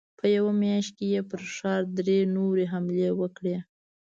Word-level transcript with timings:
په 0.19 0.25
يوه 0.35 0.53
مياشت 0.63 0.91
کې 0.97 1.05
يې 1.13 1.21
پر 1.29 1.41
ښار 1.55 1.81
درې 1.99 2.19
نورې 2.35 2.65
حملې 2.73 3.07
هم 3.11 3.15
وکړې. 3.21 3.55